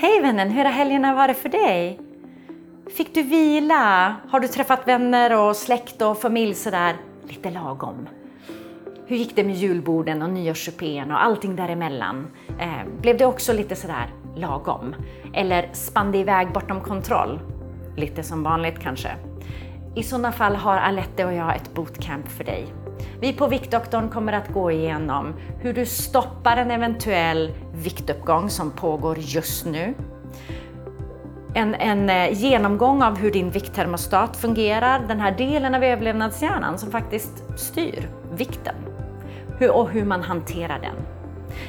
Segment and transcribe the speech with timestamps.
[0.00, 2.00] Hej vännen, hur har helgerna varit för dig?
[2.96, 4.16] Fick du vila?
[4.28, 6.96] Har du träffat vänner och släkt och familj sådär
[7.28, 8.08] lite lagom?
[9.06, 12.26] Hur gick det med julborden och nyårssupén och allting däremellan?
[12.60, 14.94] Eh, blev det också lite sådär lagom?
[15.34, 17.40] Eller spann det iväg bortom kontroll?
[17.96, 19.10] Lite som vanligt kanske.
[19.96, 22.66] I sådana fall har Alette och jag ett bootcamp för dig.
[23.20, 29.18] Vi på Viktdoktorn kommer att gå igenom hur du stoppar en eventuell viktuppgång som pågår
[29.18, 29.94] just nu.
[31.54, 36.90] En, en eh, genomgång av hur din vikttermostat fungerar, den här delen av överlevnadshjärnan som
[36.90, 38.74] faktiskt styr vikten
[39.58, 40.96] hur, och hur man hanterar den.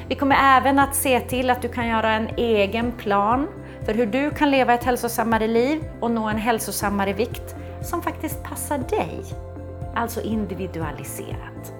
[0.08, 3.48] Vi kommer även att se till att du kan göra en egen plan
[3.86, 8.42] för hur du kan leva ett hälsosammare liv och nå en hälsosammare vikt som faktiskt
[8.42, 9.49] passar dig.
[9.94, 11.74] Alltså individualiserat.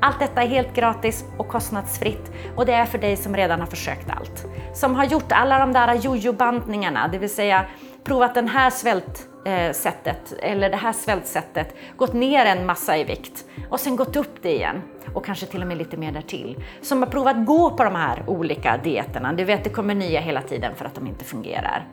[0.00, 3.66] Allt detta är helt gratis och kostnadsfritt och det är för dig som redan har
[3.66, 4.46] försökt allt.
[4.74, 7.66] Som har gjort alla de där jojo-bantningarna, det vill säga
[8.04, 13.44] provat den här svältsättet eh, eller det här svältsättet, gått ner en massa i vikt
[13.70, 14.82] och sen gått upp det igen
[15.14, 16.64] och kanske till och med lite mer därtill.
[16.82, 19.32] Som har provat gå på de här olika dieterna.
[19.32, 21.88] Du vet, det kommer nya hela tiden för att de inte fungerar.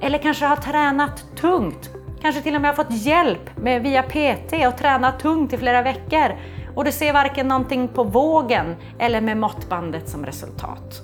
[0.00, 4.52] Eller kanske har tränat tungt Kanske till och med har fått hjälp med, via PT
[4.68, 6.36] och tränat tungt i flera veckor
[6.74, 11.02] och du ser varken någonting på vågen eller med måttbandet som resultat.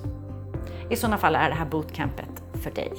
[0.89, 2.93] I sådana fall är det här bootcampet för dig.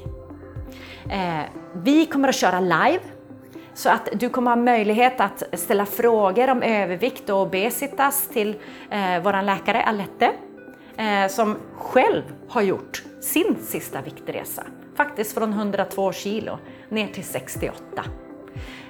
[1.11, 3.01] Eh, vi kommer att köra live
[3.75, 8.49] så att du kommer ha möjlighet att ställa frågor om övervikt och obesitas till
[8.91, 10.31] eh, vår läkare Alette
[10.97, 14.63] eh, som själv har gjort sin sista viktresa.
[14.97, 18.05] Faktiskt från 102 kilo ner till 68.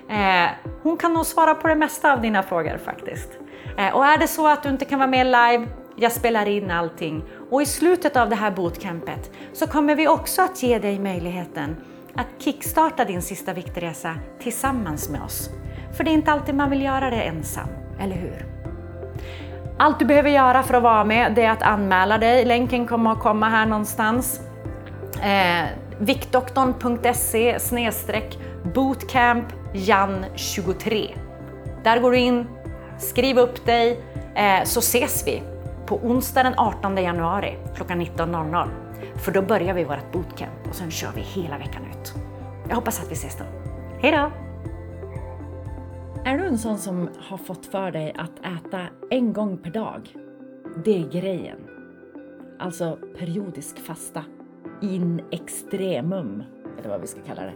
[0.08, 0.50] Eh,
[0.83, 3.30] hon kan nog svara på det mesta av dina frågor faktiskt.
[3.78, 6.70] Eh, och är det så att du inte kan vara med live, jag spelar in
[6.70, 7.24] allting.
[7.50, 11.77] Och i slutet av det här bootcampet så kommer vi också att ge dig möjligheten
[12.14, 15.51] att kickstarta din sista viktresa tillsammans med oss.
[15.96, 17.68] För det är inte alltid man vill göra det ensam,
[18.01, 18.46] eller hur?
[19.78, 22.45] Allt du behöver göra för att vara med det är att anmäla dig.
[22.45, 24.40] Länken kommer att komma här någonstans.
[25.23, 25.64] Eh,
[26.04, 27.58] Viktdoktorn.se
[28.74, 31.18] bootcamp jan23.
[31.84, 32.46] Där går du in,
[32.98, 34.00] skriv upp dig
[34.34, 35.42] eh, så ses vi
[35.86, 38.68] på onsdag den 18 januari klockan 19.00.
[39.16, 42.14] För då börjar vi vårt bootcamp och sen kör vi hela veckan ut.
[42.68, 43.44] Jag hoppas att vi ses då.
[44.00, 44.32] Hej då!
[46.24, 50.08] Är du en sån som har fått för dig att äta en gång per dag?
[50.84, 51.58] Det är grejen.
[52.58, 54.24] Alltså periodisk fasta
[54.83, 56.42] in extremum,
[56.79, 57.55] eller vad vi ska kalla det.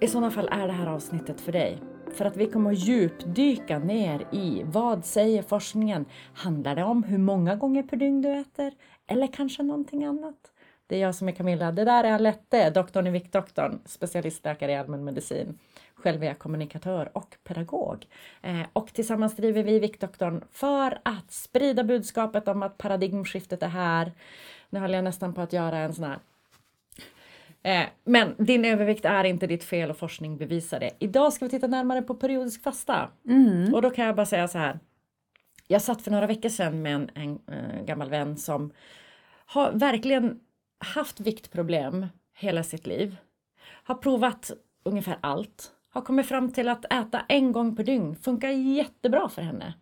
[0.00, 1.78] I sådana fall är det här avsnittet för dig.
[2.12, 6.04] För att vi kommer att djupdyka ner i vad säger forskningen?
[6.34, 8.72] Handlar det om hur många gånger per dygn du äter?
[9.06, 10.52] Eller kanske någonting annat?
[10.86, 11.72] Det är jag som är Camilla.
[11.72, 15.58] Det där är Alette, doktorn i Viktdoktorn, specialistläkare i allmänmedicin.
[15.94, 18.06] Själv är jag kommunikatör och pedagog.
[18.42, 24.12] Eh, och tillsammans driver vi Viktdoktorn för att sprida budskapet om att paradigmskiftet är här.
[24.70, 26.18] Nu höll jag nästan på att göra en sån här
[27.66, 30.90] Eh, men din övervikt är inte ditt fel och forskning bevisar det.
[30.98, 33.08] Idag ska vi titta närmare på periodisk fasta.
[33.28, 33.74] Mm.
[33.74, 34.78] Och då kan jag bara säga så här.
[35.68, 38.72] Jag satt för några veckor sedan med en, en, en eh, gammal vän som
[39.46, 40.40] har verkligen
[40.78, 43.16] haft viktproblem hela sitt liv.
[43.84, 44.50] Har provat
[44.82, 45.72] ungefär allt.
[45.88, 49.74] Har kommit fram till att äta en gång per dygn funkar jättebra för henne.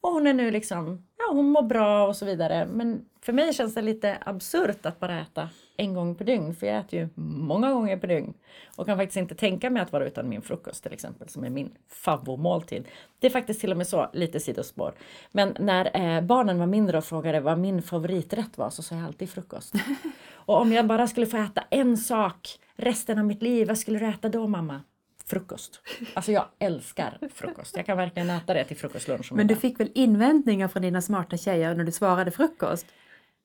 [0.00, 2.66] Och hon är nu liksom, ja hon mår bra och så vidare.
[2.66, 6.54] Men för mig känns det lite absurt att bara äta en gång per dygn.
[6.54, 8.34] För jag äter ju många gånger per dygn.
[8.76, 11.50] Och kan faktiskt inte tänka mig att vara utan min frukost till exempel, som är
[11.50, 12.84] min favoritmåltid.
[13.18, 14.94] Det är faktiskt till och med så, lite sidospår.
[15.32, 19.04] Men när eh, barnen var mindre och frågade vad min favoriträtt var så sa jag
[19.04, 19.74] alltid frukost.
[20.32, 23.98] och om jag bara skulle få äta en sak resten av mitt liv, vad skulle
[23.98, 24.80] du äta då mamma?
[25.28, 25.80] Frukost.
[26.14, 27.76] Alltså jag älskar frukost.
[27.76, 30.82] Jag kan verkligen äta det till frukost, lunch och Men du fick väl invändningar från
[30.82, 32.86] dina smarta tjejer när du svarade frukost?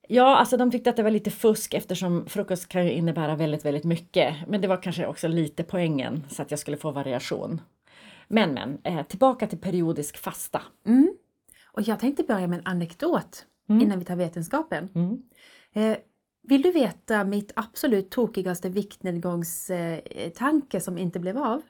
[0.07, 3.65] Ja, alltså de tyckte att det var lite fusk eftersom frukost kan ju innebära väldigt,
[3.65, 4.35] väldigt mycket.
[4.47, 7.61] Men det var kanske också lite poängen så att jag skulle få variation.
[8.27, 10.61] Men, men, eh, tillbaka till periodisk fasta.
[10.85, 11.13] Mm.
[11.65, 13.81] Och jag tänkte börja med en anekdot mm.
[13.81, 14.89] innan vi tar vetenskapen.
[14.95, 15.21] Mm.
[15.73, 15.97] Eh,
[16.43, 21.61] vill du veta mitt absolut tokigaste viktnedgångstanke som inte blev av?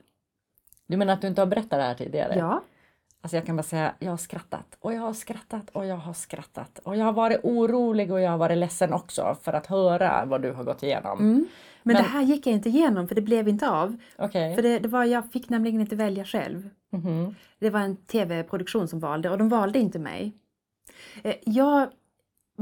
[0.91, 2.35] Du menar att du inte har berättat det här tidigare?
[2.37, 2.63] Ja.
[3.21, 6.13] Alltså jag kan bara säga, jag har skrattat och jag har skrattat och jag har
[6.13, 6.79] skrattat.
[6.83, 10.41] Och jag har varit orolig och jag har varit ledsen också för att höra vad
[10.41, 11.19] du har gått igenom.
[11.19, 11.33] Mm.
[11.33, 11.47] Men,
[11.83, 13.97] Men, det här gick jag inte igenom för det blev inte av.
[14.17, 14.55] Okay.
[14.55, 16.69] För det, det var, jag fick nämligen inte välja själv.
[16.93, 17.35] Mm -hmm.
[17.59, 20.33] Det var en tv-produktion som valde och de valde inte mig.
[21.23, 21.89] Eh, jag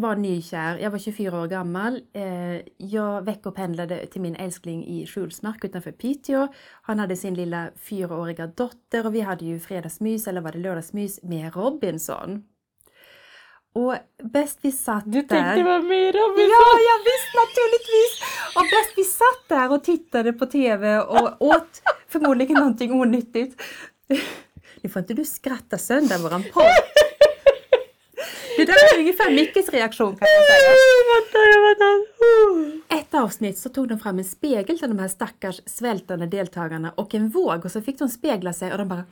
[0.02, 2.02] var nykär, jag var 24 år gammal.
[2.14, 6.48] Eh, jag veckopendlade till min älskling i Skjulsmark utanför Piteå.
[6.82, 11.20] Han hade sin lilla fyraåriga dotter och vi hade ju fredagsmys, eller var det lördagsmys,
[11.24, 12.44] med Robinson.
[13.74, 15.28] Och bäst vi satt Du där...
[15.28, 16.50] tänkte vara med i Robinson?
[16.50, 18.14] Ja, jag visst naturligtvis!
[18.56, 23.62] Och bäst vi satt där och tittade på TV och åt förmodligen någonting onyttigt.
[24.82, 26.99] Nu får inte du skratta sönder våran podd.
[28.70, 30.70] Det där är ungefär Mickes reaktion kan jag säga.
[33.00, 37.16] Ett avsnitt så tog de fram en spegel till de här stackars svältande deltagarna och
[37.16, 39.04] en våg och så fick de spegla sig och de bara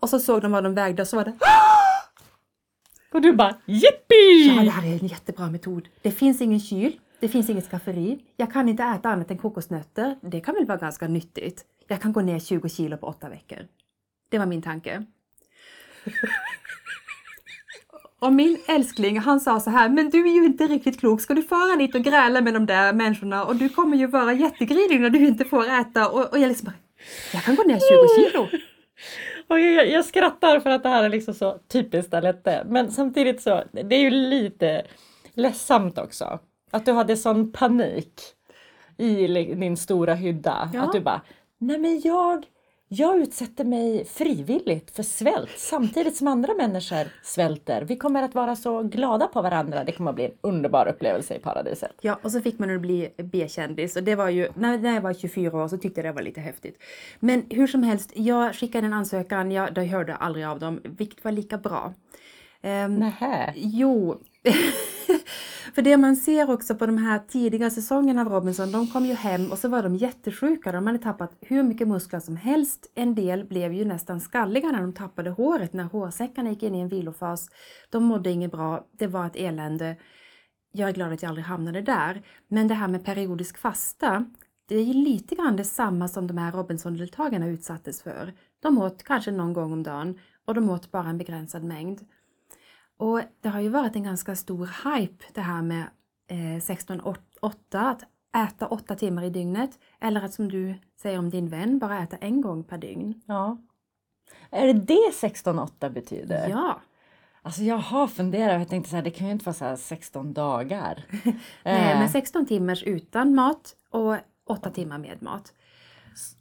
[0.00, 1.32] Och så såg de vad de vägde och så var det
[3.12, 4.54] Och du bara jippi!
[4.56, 5.88] Ja, det här är en jättebra metod.
[6.02, 8.18] Det finns ingen kyl, det finns inget skafferi.
[8.36, 10.16] Jag kan inte äta annat än kokosnötter.
[10.22, 11.64] Det kan väl vara ganska nyttigt.
[11.88, 13.58] Jag kan gå ner 20 kilo på åtta veckor.
[14.28, 15.06] Det var min tanke.
[18.22, 21.20] Och min älskling han sa så här, men du är ju inte riktigt klok.
[21.20, 24.32] Ska du fara dit och gräla med de där människorna och du kommer ju vara
[24.32, 26.08] jättegrinig när du inte får äta.
[26.08, 26.74] Och, och jag liksom bara,
[27.32, 27.78] jag kan gå ner
[28.18, 28.48] 20 kilo.
[29.48, 32.66] Och jag, jag skrattar för att det här är liksom så typiskt Alette.
[32.68, 34.82] Men samtidigt så, det är ju lite
[35.34, 36.38] ledsamt också.
[36.70, 38.20] Att du hade sån panik
[38.98, 40.70] i din stora hydda.
[40.74, 40.82] Ja.
[40.82, 41.20] Att du bara,
[41.58, 42.44] nej men jag,
[42.94, 47.82] jag utsätter mig frivilligt för svält samtidigt som andra människor svälter.
[47.82, 49.84] Vi kommer att vara så glada på varandra.
[49.84, 51.92] Det kommer att bli en underbar upplevelse i paradiset.
[52.00, 55.14] Ja, och så fick man att bli B-kändis och det var ju, när, jag var
[55.14, 56.82] 24 år så tyckte jag det var lite häftigt.
[57.20, 61.24] Men hur som helst, jag skickade en ansökan, jag, jag hörde aldrig av dem, vilket
[61.24, 61.94] var lika bra.
[62.62, 63.52] Ehm, Nähä.
[63.56, 64.20] Jo.
[65.74, 69.14] För det man ser också på de här tidiga säsongerna av Robinson, de kom ju
[69.14, 70.72] hem och så var de jättesjuka.
[70.72, 72.92] De hade tappat hur mycket muskler som helst.
[72.94, 76.80] En del blev ju nästan skalliga när de tappade håret, när hårsäckarna gick in i
[76.80, 77.48] en vilofas.
[77.90, 79.96] De mådde inget bra, det var ett elände.
[80.72, 82.22] Jag är glad att jag aldrig hamnade där.
[82.48, 84.24] Men det här med periodisk fasta,
[84.68, 88.32] det är ju lite grann detsamma som de här Robinson-deltagarna utsattes för.
[88.60, 92.00] De åt kanske någon gång om dagen och de åt bara en begränsad mängd.
[93.02, 95.84] Och det har ju varit en ganska stor hype det här med
[96.30, 97.16] eh, 16-8,
[97.72, 98.02] att
[98.36, 99.78] äta åtta timmar i dygnet.
[100.00, 103.22] Eller att som du säger om din vän, bara äta en gång per dygn.
[103.26, 103.58] Ja.
[104.50, 106.48] Är det det 16-8 betyder?
[106.48, 106.80] Ja,
[107.44, 109.76] Alltså jag har funderat, jag tänkte så här, det kan ju inte vara så här
[109.76, 111.04] 16 dagar.
[111.64, 114.16] Nej, Eh, men 16 timmars utan mat och
[114.46, 115.52] 8 timmar med mat.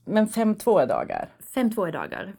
[0.06, 1.30] men 5-2 dagar.
[1.54, 2.36] 5-2 i dagar.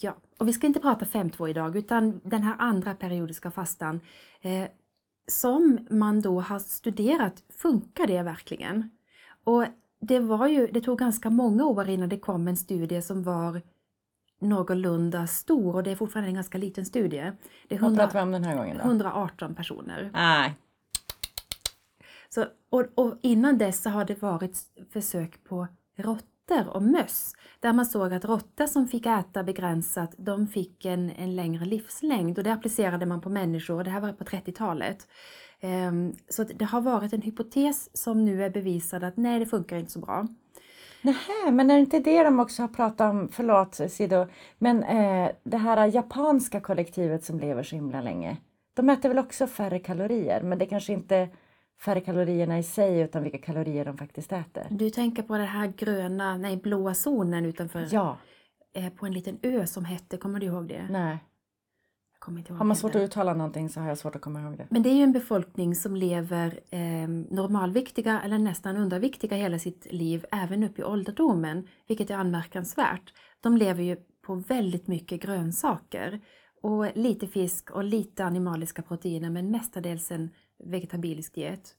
[0.00, 4.00] Ja, och vi ska inte prata 5-2 idag utan den här andra periodiska fastan
[4.40, 4.68] eh,
[5.26, 8.90] som man då har studerat, funkar det verkligen?
[9.44, 9.64] Och
[10.00, 13.62] det var ju, det tog ganska många år innan det kom en studie som var
[14.40, 17.32] någorlunda stor och det är fortfarande en ganska liten studie.
[17.68, 18.84] Det är Vad 100, pratar vi om den här gången då?
[18.84, 20.10] 118 personer.
[20.12, 20.54] Nej.
[22.28, 24.56] Så, och, och innan dess så har det varit
[24.92, 25.66] försök på
[25.96, 27.32] råttor och möss.
[27.60, 32.38] Där man såg att råttor som fick äta begränsat, de fick en, en längre livslängd.
[32.38, 35.08] Och det applicerade man på människor, och det här var på 30-talet.
[35.60, 39.76] Ehm, så det har varit en hypotes som nu är bevisad att nej, det funkar
[39.76, 40.26] inte så bra.
[41.02, 44.26] Nähä, men är det inte det de också har pratat om, förlåt Sido,
[44.58, 48.36] men eh, det här japanska kollektivet som lever så himla länge.
[48.74, 51.28] De äter väl också färre kalorier, men det kanske inte
[51.84, 54.66] färre kalorierna i sig utan vilka kalorier de faktiskt äter.
[54.70, 58.18] Du tänker på den här gröna, nej blåa zonen utanför, Ja,
[58.74, 60.86] eh, på en liten ö som hette, kommer du ihåg det?
[60.90, 61.18] nej.
[62.12, 64.22] Jag kommer inte ihåg Har man svårt att uttala någonting så har jag svårt att
[64.22, 64.66] komma ihåg det.
[64.70, 69.86] Men det är ju en befolkning som lever eh, normalviktiga eller nästan underviktiga hela sitt
[69.92, 73.12] liv, även upp i ålderdomen, vilket är anmärkningsvärt.
[73.40, 73.96] De lever ju
[74.26, 76.20] på väldigt mycket grönsaker
[76.62, 80.30] och lite fisk och lite animaliska proteiner, men mestadels en
[80.62, 81.74] vegetabilisk diet.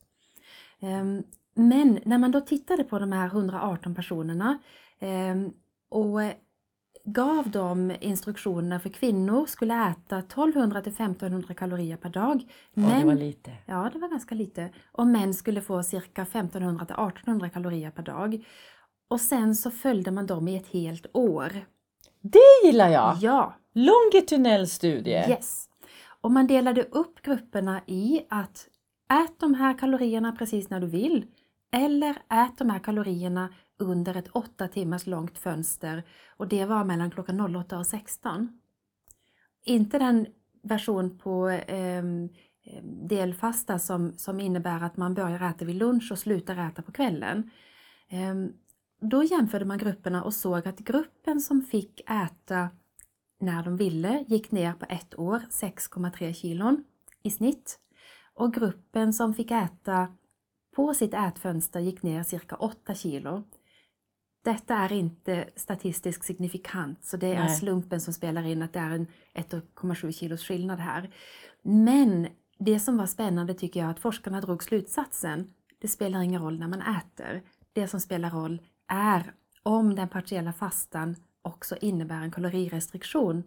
[0.80, 1.24] Ehm,
[1.56, 4.58] Men när man då tittade på de här 118 personerna
[5.00, 5.54] ehm,
[5.90, 6.20] och
[7.06, 12.44] gav dem instruktioner för kvinnor skulle äta 1200 till 1500 kalorier per dag.
[12.74, 13.52] Ja, det var lite.
[13.66, 14.70] Ja, det var ganska lite.
[14.92, 18.46] Och män skulle få cirka 1500 till 1800 kalorier per dag.
[19.08, 21.52] Och sen så följde man dem i ett helt år.
[22.22, 23.18] Det gillar jag!
[23.22, 25.24] Ja, Longitudinell studie.
[25.30, 25.70] yes.
[26.22, 28.68] Och man delade upp grupperna i att
[29.22, 31.26] ät de här kalorierna precis när du vill.
[31.72, 36.04] Eller ät de här kalorierna under ett åtta timmars långt fönster.
[36.38, 38.60] Och det var mellan klockan 08 och 16.
[39.66, 40.28] Inte den
[40.64, 42.04] version på eh,
[43.10, 47.52] delfasta som, som innebär att man börjar äta vid lunch och slutar äta på kvällen.
[48.10, 48.36] Eh,
[49.10, 52.70] Då jämförde man grupperna och såg att gruppen som fick äta
[53.40, 56.84] när de ville gick ner på ett år 6,3 kilon.
[57.24, 57.80] i snitt.
[58.36, 60.08] Och gruppen som fick äta
[60.76, 63.44] på sitt ätfönster gick ner cirka 8 kilo.
[64.44, 67.56] Detta är inte statistiskt signifikant, så det är Nej.
[67.56, 71.14] slumpen som spelar in att det är en 1,7 kilos skillnad här.
[71.62, 72.28] Men
[72.60, 76.68] det som var spännande tycker jag att forskarna drog slutsatsen, det spelar ingen roll när
[76.68, 77.44] man äter.
[77.74, 83.44] Det som spelar roll är om den partiella fastan också innebär en kalorirestriktion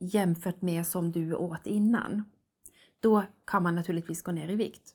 [0.00, 2.24] jämfört med som du åt innan.
[3.00, 4.94] Då kan man naturligtvis gå ner i vikt.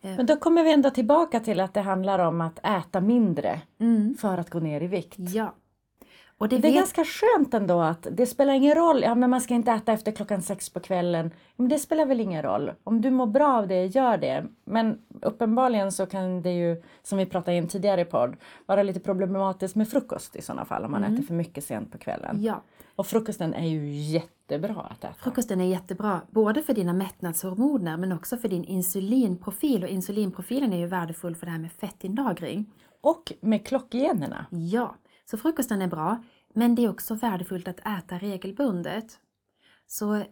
[0.00, 3.60] Men då kommer vi ändå tillbaka till att det handlar om att äta mindre
[4.18, 5.16] för att gå ner i vikt.
[5.18, 5.54] Ja.
[6.38, 9.30] Och det, Det är vet, ganska skönt ändå att det spelar ingen roll, ja men
[9.30, 11.30] man ska inte äta efter klockan sex på kvällen.
[11.56, 12.72] Men det spelar väl ingen roll.
[12.84, 14.46] Om du mår bra av det, gör det.
[14.64, 19.00] Men uppenbarligen så kan det ju, som vi pratade i en tidigare podd, vara lite
[19.00, 22.42] problematiskt med frukost i sådana fall om man äter för mycket sent på kvällen.
[22.42, 22.62] ja,
[22.96, 25.14] Och frukosten är ju jättebra att äta.
[25.22, 30.78] frukosten är jättebra både för dina mättnadshormoner men också för din insulinprofil och insulinprofilen är
[30.78, 32.66] ju värdefull för det här med fettinlagring.
[33.00, 34.46] Och med klockgenerna.
[34.50, 34.94] Ja,
[35.30, 39.18] så frukosten är bra, men det är också värdefullt att äta regelbundet.
[39.86, 40.22] Så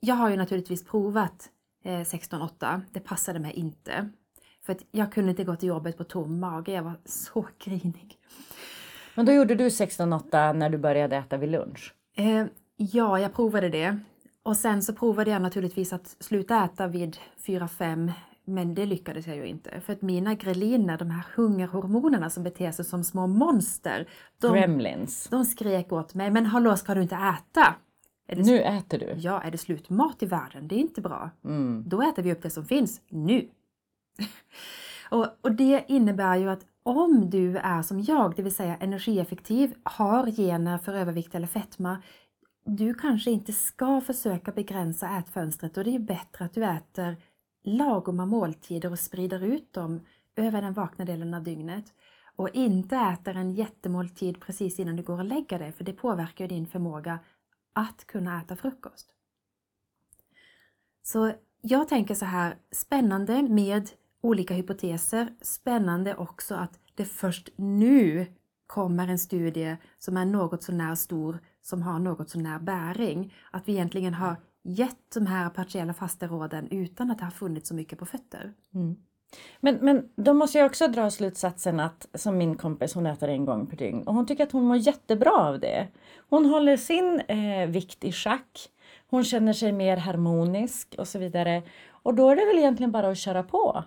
[0.00, 1.50] jag har ju naturligtvis provat
[1.84, 4.08] eh, 16-8, det passade mig inte.
[4.66, 8.18] För att jag kunde inte gå till jobbet på tom mage, jag var så grinig.
[9.14, 11.94] Men då gjorde du 16-8 när du började äta vid lunch.
[12.16, 12.46] Eh,
[12.76, 13.98] ja, jag provade det.
[14.42, 18.12] Och sen så provade jag naturligtvis att sluta äta vid 4-5,
[18.44, 19.80] men det lyckades jag ju inte.
[19.80, 24.08] För att mina greliner, de här hungerhormonerna som beter sig som små monster,
[24.38, 25.28] de, Gremlins.
[25.30, 27.74] de skrek åt mig, men hallå ska du inte äta?
[28.28, 29.14] Är det Nu äter du.
[29.16, 30.68] Ja, är det slut mat i världen?
[30.68, 31.30] Det är inte bra.
[31.44, 31.84] Mm.
[31.86, 33.48] Då äter vi upp det som finns, nu!
[35.10, 39.74] och, och det innebär ju att om du är som jag, det vill säga energieffektiv,
[39.82, 42.02] har gener för övervikt eller fetma,
[42.64, 47.16] du kanske inte ska försöka begränsa ätfönstret och det är bättre att du äter
[47.62, 50.00] lagoma måltider och sprider ut dem
[50.36, 51.84] över den vakna delen av dygnet.
[52.36, 56.48] Och inte äter en jättemåltid precis innan du går och lägger dig, för det påverkar
[56.48, 57.18] din förmåga
[57.72, 59.08] att kunna äta frukost.
[61.02, 63.90] Så jag tänker så här, spännande med
[64.20, 68.26] olika hypoteser, spännande också att det först nu
[68.66, 73.34] kommer en studie som är något så när stor, som har något så när bäring.
[73.50, 77.74] Att vi egentligen har gett de här partiella fasteråden utan att det har funnits så
[77.74, 78.52] mycket på fötter.
[78.74, 78.96] Mm.
[79.60, 83.44] Men, men då måste jag också dra slutsatsen att, som min kompis, hon äter en
[83.44, 85.88] gång per dygn och hon tycker att hon mår jättebra av det.
[86.28, 88.68] Hon håller sin eh, vikt i schack,
[89.06, 91.62] hon känner sig mer harmonisk och så vidare.
[91.88, 93.84] Och då är det väl egentligen bara att köra på.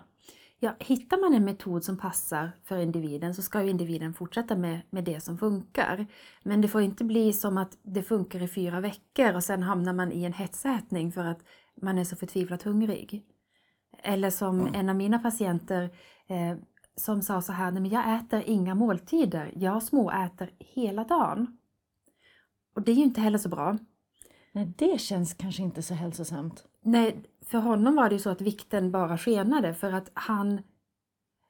[0.58, 4.80] Ja, hittar man en metod som passar för individen så ska ju individen fortsätta med,
[4.90, 6.06] med det som funkar.
[6.42, 9.92] Men det får inte bli som att det funkar i fyra veckor och sen hamnar
[9.92, 11.38] man i en hetsätning för att
[11.82, 13.24] man är så förtvivlat hungrig.
[14.02, 15.82] Eller som en av mina patienter
[16.26, 16.58] eh,
[16.96, 21.58] som sa så här, nej men jag äter inga måltider, jag småäter hela dagen.
[22.74, 23.78] Och det är ju inte heller så bra.
[24.56, 26.64] Nej, det känns kanske inte så hälsosamt.
[26.82, 30.62] Nej, för honom var det ju så att vikten bara skenade för att han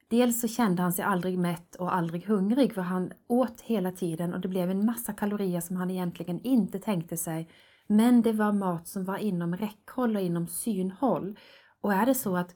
[0.08, 4.34] Dels så kände han sig aldrig mätt och aldrig hungrig för han åt hela tiden
[4.34, 7.48] och det blev en massa kalorier som han egentligen inte tänkte sig.
[7.86, 11.38] Men det var mat som var inom räckhåll och inom synhåll.
[11.80, 12.54] Och är det så att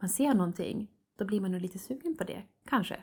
[0.00, 2.96] man ser någonting, då blir man ju lite sugen på det, kanske.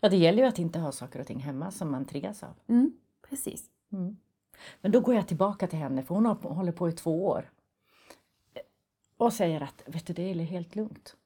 [0.00, 2.54] Ja, det gäller ju att inte ha saker och ting hemma som man triggas av.
[2.68, 2.92] Mm,
[3.28, 3.70] precis.
[4.80, 7.50] Men då går jag tillbaka till henne, för hon har håller på i två år.
[9.16, 11.16] Och säger att, vet du, det är helt lugnt.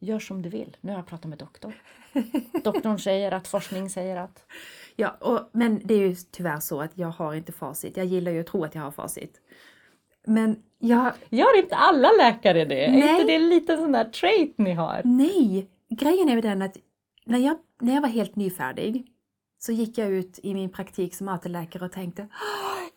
[0.00, 0.76] Gör som du vill.
[0.80, 1.72] Nu har jag pratat med doktorn.
[2.64, 4.44] Doktorn säger att, forskning säger att.
[4.96, 7.96] Ja, och, men det är ju tyvärr så att jag har inte facit.
[7.96, 9.40] Jag gillar ju att tro att jag har facit.
[10.26, 12.84] Men jag, Gör inte alla läkare det?
[12.84, 13.10] Är Nej.
[13.10, 15.00] inte det en liten sån där trait ni har?
[15.04, 16.76] Nej, grejen är ju den att
[17.24, 19.06] när jag, när jag var helt nyfärdig
[19.66, 22.28] så gick jag ut i min praktik som AT-läkare och tänkte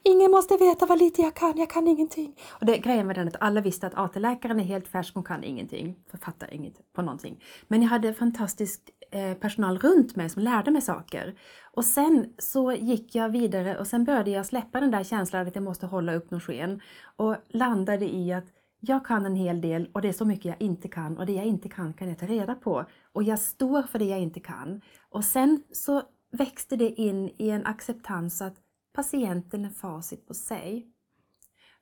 [0.04, 2.36] Ingen måste veta vad lite jag kan, jag kan ingenting.
[2.50, 5.44] Och det, grejen var den att alla visste att AT-läkaren är helt färsk, hon kan
[5.44, 7.44] ingenting, författar inget på någonting.
[7.68, 11.36] Men jag hade fantastisk eh, personal runt mig som lärde mig saker.
[11.74, 15.56] Och sen så gick jag vidare och sen började jag släppa den där känslan att
[15.56, 16.82] jag måste hålla upp någon sken
[17.16, 18.46] och landade i att
[18.80, 21.34] jag kan en hel del och det är så mycket jag inte kan och det
[21.34, 22.86] jag inte kan kan jag ta reda på.
[23.14, 24.82] Och jag står för det jag inte kan.
[25.10, 28.56] Och sen så växte det in i en acceptans att
[28.94, 30.88] patienten är facit på sig.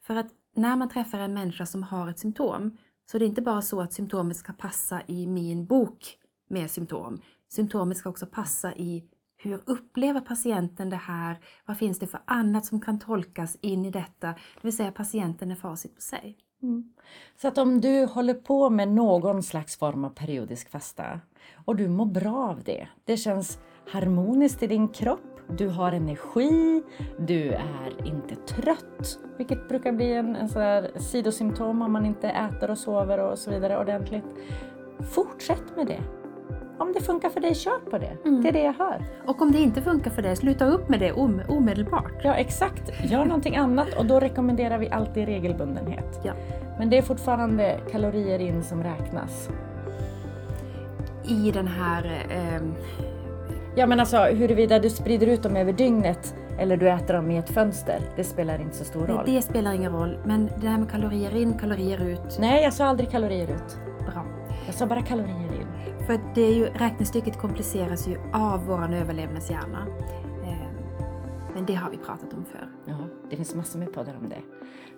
[0.02, 3.42] För att när man träffar en människa som har ett symptom så är det inte
[3.42, 6.18] bara så att symptomet ska passa i min bok
[6.50, 7.22] med symptom.
[7.50, 9.04] Symptomet ska också passa i
[9.38, 11.40] hur upplever patienten det här?
[11.66, 14.28] Vad finns det för annat som kan tolkas in i detta?
[14.28, 16.38] Det vill säga patienten är facit på sig.
[16.62, 16.94] Mm.
[17.42, 21.20] Så att om du håller på med någon slags form av periodisk fasta
[21.66, 26.84] och du mår bra av det, det känns harmoniskt i din kropp, du har energi,
[27.18, 32.72] du är inte trött, vilket brukar bli en, en sån sidosymptom om man inte äter
[32.72, 34.26] och sover och så vidare ordentligt.
[35.00, 36.00] Fortsätt med det.
[36.80, 38.18] Om det funkar för dig, kör på det.
[38.24, 39.06] Det är det jag hör.
[39.26, 42.24] Och om det inte funkar för dig, sluta upp med det om, omedelbart.
[42.24, 43.12] Ja, exakt.
[43.12, 46.20] Gör någonting annat och då rekommenderar vi alltid regelbundenhet.
[46.24, 46.34] Ja.
[46.80, 49.50] Men det är fortfarande kalorier in som räknas.
[51.24, 52.26] I den här...
[52.30, 52.74] ehm,
[53.78, 57.38] Ja men alltså huruvida du sprider ut dem över dygnet eller du äter dem i
[57.38, 59.24] ett fönster, det spelar inte så stor roll.
[59.26, 62.86] det spelar ingen roll, men det här med kalorier in, kalorier ut, Nej, jag sa
[62.86, 63.78] aldrig kalorier ut.
[64.06, 64.26] bra.
[64.66, 65.68] Jag sa bara kalorier in.
[66.08, 69.88] För det är ju, räknestycket kompliceras ju av vår överlevnadshjärna.
[70.46, 70.76] Ehm,
[71.54, 72.70] Men det har vi pratat om förr.
[72.86, 72.98] Ja,
[73.30, 74.42] det finns massor med poddar om det.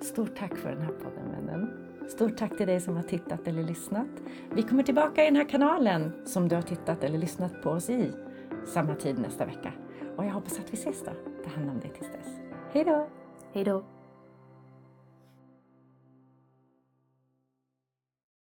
[0.05, 1.69] Stort tack för den här podden vännen.
[2.09, 4.07] Stort tack till dig som har tittat eller lyssnat.
[4.53, 7.89] Vi kommer tillbaka i den här kanalen som du har tittat eller lyssnat på oss
[7.89, 8.12] i
[8.69, 9.73] samma tid nästa vecka.
[10.17, 11.11] Och jag hoppas att vi ses då.
[11.43, 12.27] Ta hand om dig tills dess.
[12.73, 13.07] Hej då!
[13.53, 13.83] Hej då!